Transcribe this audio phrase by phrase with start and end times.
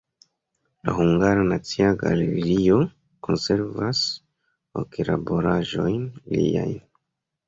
[0.87, 2.77] La Hungara Nacia Galerio
[3.27, 4.01] konservas
[4.81, 6.01] ok laboraĵojn
[6.33, 6.73] liajn.